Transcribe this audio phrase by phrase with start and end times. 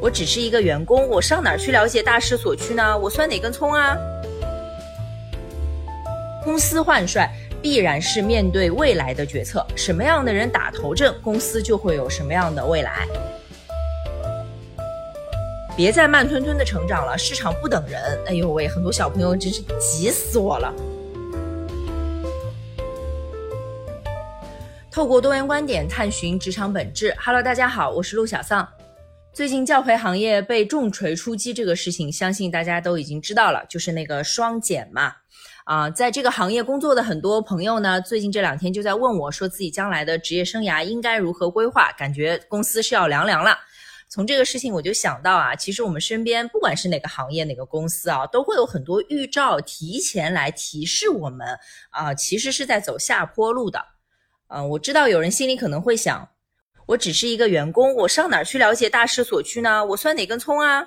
[0.00, 2.96] 我只是一个员工，我上哪儿去了解大势所趋呢？
[2.96, 3.96] 我算哪根葱啊？
[6.44, 7.28] 公司换帅
[7.60, 13.08] 必然是面对未来的决策，什么样的人打头阵，公司就会有什么样的未来。
[15.76, 18.00] 别再慢吞吞的成长了，市场不等人。
[18.26, 20.72] 哎呦喂，很多小朋友真是急死我了。
[24.92, 27.14] 透过多元观点探寻职场本质。
[27.18, 28.66] Hello，大家好，我是陆小丧。
[29.38, 35.14] 最近教培行业被重锤出击这个事情，相信大家都已经知道了，就是那个双减嘛。
[35.64, 43.56] 啊，在这个行业工作的很多朋友呢，最近这两天就在问我，说自己将来的职业生涯应该如何规划，感觉公司是要凉凉了。
[44.08, 51.46] 从这个事情我就想到啊，其实我们身边不管是哪个行业哪个公司啊，都会有很多预兆提前来提示我们
[51.90, 53.80] 啊，其实是在走下坡路的。
[54.48, 56.28] 嗯，我知道有人心里可能会想。
[56.88, 59.84] 我只是一个员工，我上哪儿去了解大势所趋呢？
[59.84, 60.82] 我算哪根葱啊？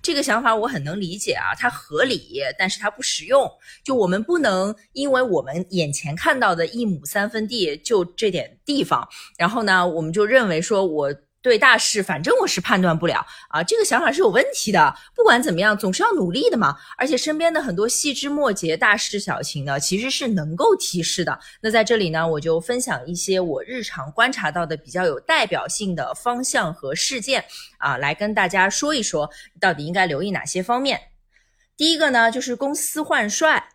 [0.00, 3.46] 这个想法我很能理解啊，它合理，但是它不实用。
[3.84, 11.14] 就我们不能因为我们眼前看到的一亩三分地，就这点地方，然后呢，我们就认为说我。
[11.42, 14.94] 对大事，反正我是判断不了啊，这个想法是有问题的。
[15.14, 16.76] 不管怎么样，总是要努力的嘛。
[16.96, 21.36] 而且身边的很多细枝末节、大事小情呢，其实是能够提示的。
[21.60, 27.44] 那在这里呢，我就分享一些我日常观察到的比较有代表性的方向和事件
[27.78, 29.28] 啊，来跟大家说一说，
[29.60, 31.00] 到底应该留意哪些方面。
[31.76, 33.70] 第一个呢，就是公司换帅。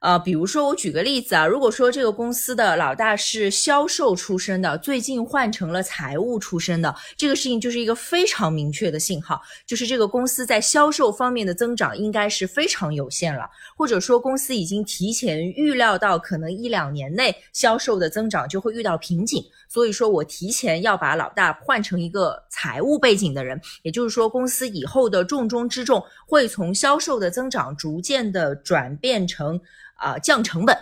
[0.00, 29.60] 呃，比如说我举个例子啊，如果说这个公司的老大是销售出身的，最近换成了财务出身的，这个事情就是一个非常明确的信号，就是这个公司在销售方面的增长应该是非常有限了，或者说公司已经提前预料到可能一两年内销售的增长就会遇到瓶颈，所以说我提前要把老大换成一个财务背景的人，也就是说公司以后的重中之重会从销售的增长逐渐的转变成。
[29.98, 30.76] 啊，降成本。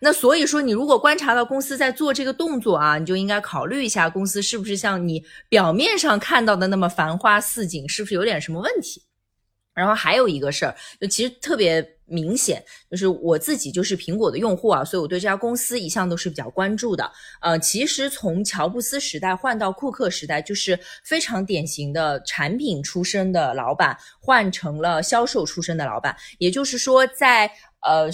[0.00, 9.02] 那所以说，你如果观察到公司在做这个动作啊，你就应该考虑一下，公司是不是像你表面上看到的那么繁花似锦，是不是有点什么问题？
[9.74, 17.10] 然后还有一个事儿，就其实特别明显，就是我自己就是苹果的用户啊，所以我对这家公司一向都是比较关注的。
[17.40, 27.50] 呃，其实从乔布斯时代换到库克时代，就是非常典型的产品出身的老板换成了销售出身的老板，也就是说在
[27.80, 28.08] 呃。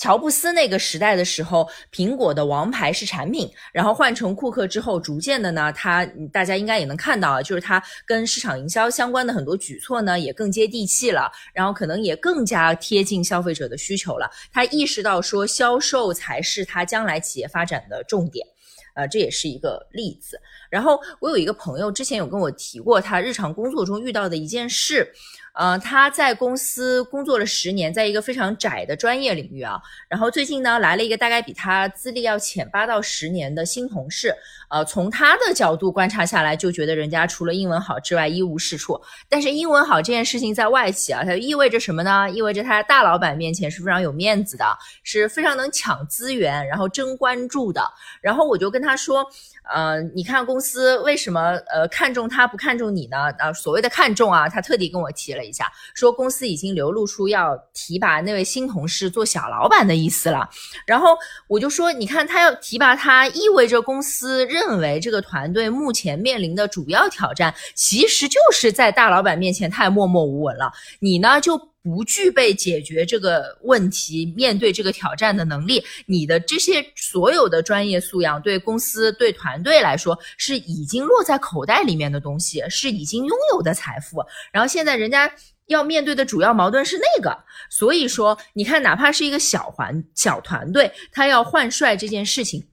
[0.00, 14.30] 乔布斯那个时代的时候，苹果的王牌是产品，然后换成库克之后，逐渐的呢，他大家应该也能看到啊，就是他跟市场营销相关的很多举措呢，也更接地气了，然后可能也更加贴近消费者的需求了。
[14.50, 18.46] 他意识到说，销售才是他将来企业发展的重点，
[18.94, 20.40] 呃，这也是一个例子。
[20.70, 25.12] 然后我有一个朋友之前有跟我提过，他日常工作中遇到的一件事。
[25.52, 29.80] 呃，他在公司工作了十年，在一个非常窄的专业领域啊。
[30.08, 34.32] 然后最近呢，来了一个大概比他资历要浅八到十年的新同事。
[34.70, 38.98] 呃，从他的角度观察下来，就觉得人家除了英文好之外一无是处。
[39.28, 42.30] 但是英文好这件事情在外企啊，它意味着什么呢？
[42.30, 44.64] 意味着他在大老板面前是非常有面子的，
[45.02, 47.82] 是非常能抢资源，然后争关注的。
[48.22, 49.26] 然后我就跟他说。
[49.72, 53.16] 呃，你看公公司为什么呃看中他不看中你呢？
[53.38, 60.46] 啊，所谓的看中啊，他特地跟我提了一下，说公司已经流露出要提拔那位新同事做小老板的意思了。
[60.84, 61.16] 然后
[61.48, 70.70] 我就说，你看他要提拔他，意味着公司认为这个团队目前面临的主要挑战，其实就是在大老板面前太默默无闻了。
[70.98, 71.70] 你呢就。
[71.82, 84.22] 不具备解决这个问题、面对这个挑战的能力，你的这些所有的专业素养，对公司、对团队来说是已经落在口袋里面的东西，是已经拥有的财富。
[84.52, 85.32] 然后现在人家
[85.68, 87.34] 要面对的主要矛盾是那个，
[87.70, 92.68] 所以说你看，哪怕是一个小环小团队，他要换帅这件事情，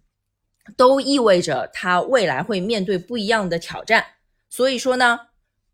[0.76, 4.06] 都意味着他未来会面对不一样的挑战。
[4.50, 5.20] 所以说呢。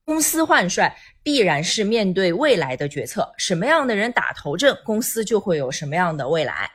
[0.05, 6.69] 公司换帅必然是面对未来的决策，什么样的人打头阵，公司就会有什么样的未来，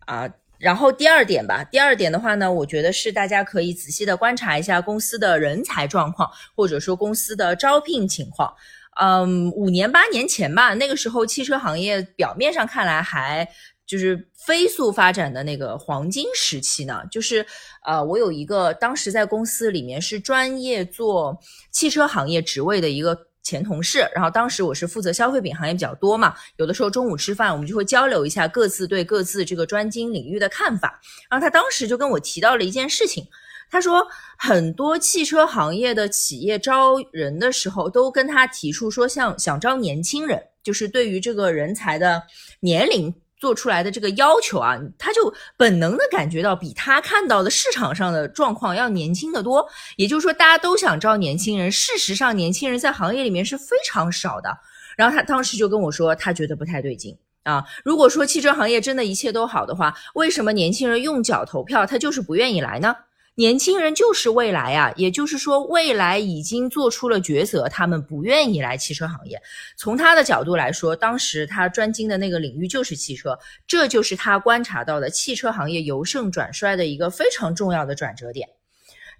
[0.00, 8.54] 啊，然后第二点吧，第二点的话呢，我觉得是大家可以仔细的观察一下公司的人才状况，或者说公司的招聘情况。
[9.00, 13.48] 嗯，五年八年前吧，那个时候汽车行业表面上看来还。
[13.86, 17.44] 就是飞速发展的那个黄金时期呢，就是
[17.84, 21.38] 呃，我有一个当时在公司里面是专业做
[21.70, 30.98] 汽车行业职位的一个前同事，然后当时我是负责消费品行业比较多嘛，有的时候中午吃饭我们就会交流一下各自对各自这个专精领域的看法，
[31.30, 33.26] 然后他当时就跟我提到了一件事情。
[33.70, 34.06] 他说
[34.38, 42.22] 很多汽车行业的企业招人的时候，都跟他提出说，像想招年轻人，就是对于这个人才的
[42.60, 43.14] 年龄。
[43.44, 49.68] 做出来的这个要求啊，他就本能的感觉到比他看到的市场上的状况要年轻的多。
[49.96, 54.48] 也就是说，大家都想招年轻人，事实上年轻人在行业里面是非常少的。
[54.96, 57.62] 然后他当时就跟我说，他觉得不太对劲啊。
[57.84, 62.96] 如果说汽车行业真的一切都好的话，为什么年轻人用脚投票，他就是不愿意来呢？
[63.36, 69.42] 年轻人就是未来啊，也就是说，未来已经做出了抉择，他们不愿意来汽车行业。
[69.76, 73.36] 从他的角度来说，当时他专精的那个领域就是汽车，
[73.66, 78.48] 这就是他观察到的汽车行业由盛转衰的一个非常重要的转折点。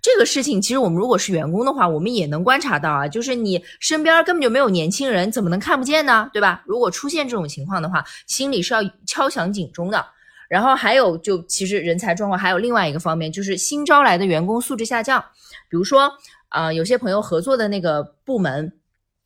[0.01, 6.31] 这个事情，其实我们如果是员工的话，我们也能观察到啊，就是你身边根本就没有年轻人，怎么能看不见呢？
[6.33, 6.63] 对吧？
[6.67, 10.07] 如果出现这种情况的话，心里是要敲响警钟的。
[10.55, 15.21] 然后还有，就其实人才状况还有另外一个方面，就是新招来的员工素质下降。
[15.69, 16.09] 比如说，
[16.49, 18.73] 啊，有些朋友合作的那个部门，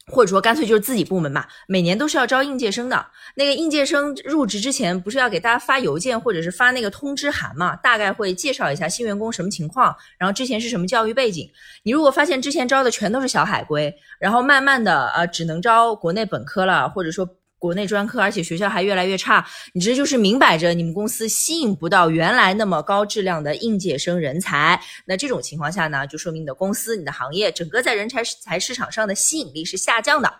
[0.06, 3.06] 或者说干脆就是自己部门嘛，每年都是要招应届生的。
[3.34, 7.76] 那个应届生入职之前，不是要给大家发邮件或者是发那个通知函嘛？
[7.76, 11.46] 大概会介绍一下新员工什么情况，然后之前是什么教育背景。
[11.82, 17.28] 你如果发现之前招的全都是小海归，然后慢慢的呃，只能招国内本科了，或者说。
[17.58, 24.80] 国内专科，而且学校还越来越差，你这就是明摆着你们公司吸引不到原来那么高质量的应届生人才。
[25.04, 30.32] 那这种情况下呢，就说明你的公司、你的行业整个在人才才市场上的吸引力是下降的。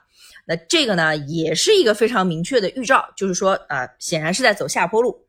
[0.47, 5.28] 那这个呢，也是一个非常明确的预兆，就是说，呃，显然是在走下坡路。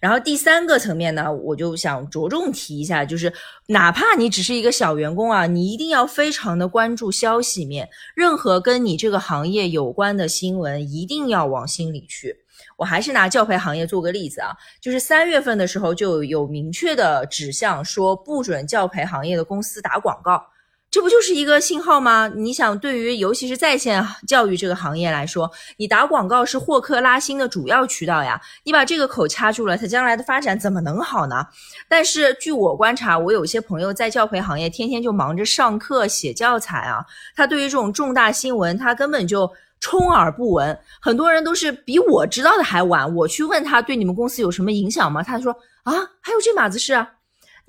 [0.00, 3.32] 然后第三个层面呢，我就想着重提一下，就是
[3.66, 12.34] 哪怕你只是一个小员工啊，你一定要非常的关注消息面，任何跟你这个行业有关的新闻，一定要往心里去。
[12.76, 20.42] 我还是拿教培行业做个例子啊，就是三月份的时候就有明确的指向，说不准教培行业的公司打广告。
[20.90, 22.28] 这不就是一个信号吗？
[22.34, 28.40] 你想，对于尤其是在线教育这个行业来说，你打广告是获客拉新的主要渠道呀。
[28.64, 31.46] 你把这个口掐住了，它将来的发展怎么能好呢？
[31.88, 37.04] 但是据我观察，我有些朋友在教培行业，天天就忙着上课写教材啊，
[37.36, 39.48] 他对于这种重大新闻，他根本就
[39.78, 40.76] 充耳不闻。
[41.00, 45.22] 很多人都是比我知道的还晚，我去问他对你们公司有什么影响吗？
[45.22, 45.52] 他说
[45.84, 47.08] 啊，还有这码子事啊。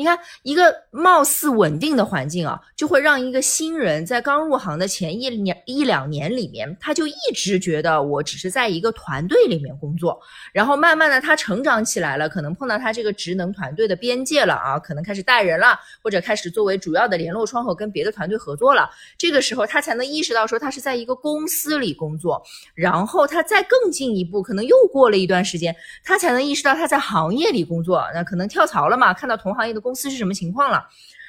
[0.01, 10.19] 你看，一个貌似稳定的环境啊，就会让一个新人在刚入行的前一年一两年里面，他就一直觉得我只是在一个团队里面工作，
[10.51, 18.89] 然后慢慢的他成长起来了，可能碰到他这个职能团队的边界了啊，可能开始带人了，或者开始作为主要的联络窗口跟别的团队合作了，
[19.19, 22.42] 这个时候他才能意识到说他是在一个公司里工作，
[22.74, 29.91] 然后他再更进一步，可能又过了一段时间，他才能意识到他在行业里工作，那可能跳槽了嘛，看到同行业的工。
[29.92, 30.88] 公司是什么情况了？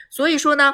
[0.09, 0.73] 所以说呢，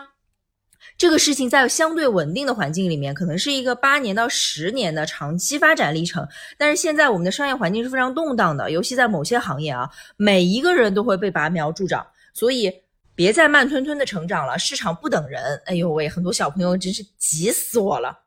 [0.99, 6.29] 这个事情在相对稳定的环境里面，可能是一个八年到十年的长期发展历程。
[6.58, 9.88] 但是现在我们的商业环境是非常动荡的，尤其在某些行业啊，
[10.19, 12.06] 每一个人都会被拔苗助长。
[12.35, 12.70] 所以
[13.14, 15.62] 别再慢吞吞的成长了，市场不等人。
[15.64, 18.19] 哎呦喂，很多小朋友真是急死我了。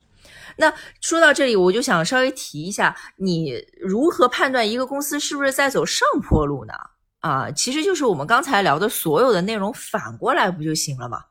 [0.57, 6.73] 那说到这里，我就想稍微提一下，你如何判断一个公司是不是在走上坡路呢？
[7.21, 11.23] 啊，其实就是我们刚才聊的所有的内容反过来不就行了吗？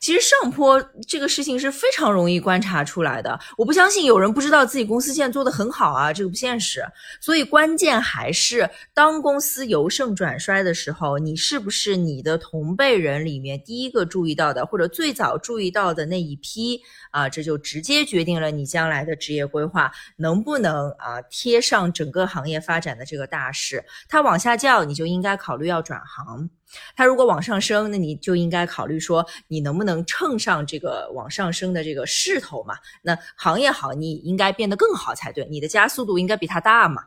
[0.00, 3.38] 其实上坡这个事情是非常容易观察出来的。
[3.56, 6.84] 我不相信有人不知道自己公司现在做的很好啊，这个不现实。
[7.20, 17.28] 所以关键还是当公司由盛转衰的时候，你是不是你的同辈人里面第一个注意到的，或者最早注意到的那一批啊？
[17.28, 23.84] 这就直接决定了你将来的职业规划能不能啊贴上整个行业发展的这个大势。
[24.08, 26.48] 它往下降，你就应该考虑要转行。
[26.96, 32.74] 它如果往上升，那你就应该考虑说，你能不能能蹭上这个往上升的这个势头嘛？
[33.02, 37.02] 那行业好，你应该变得更好才对，你的加速度应该比它大嘛？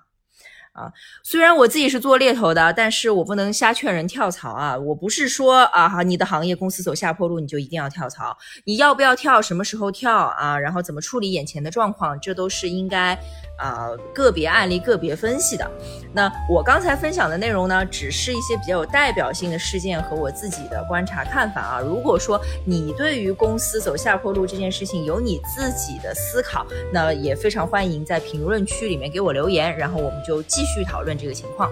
[0.74, 0.94] 啊，
[1.24, 4.78] 虽然我自己是做猎头的，但是我不能瞎劝人跳槽啊！
[4.78, 8.38] 我不是说啊哈，你的行业公司走下坡路，你就一定要跳槽。
[8.64, 9.42] 你要不要跳？
[9.42, 10.60] 什么时候跳啊？
[10.60, 12.20] 然后怎么处理眼前的状况？
[12.20, 13.18] 这都是应该。
[13.58, 15.70] 啊，个别案例个别分析的。
[16.14, 21.80] 那我刚才分享的内容呢，只是一些比较有代表性的事件和我自己的观察看法啊。
[21.80, 31.72] 如果说你对于公司走下坡路这件事情有你自己的思考，那也非常欢迎在评论区里面给我留言，然后我们就继续讨论这个情况。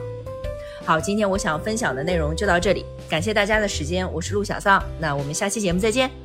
[0.83, 6.24] 好，今天我想分享的内容就到这里，感谢大家的时间，我是陆小丧，那我们下期节目再见。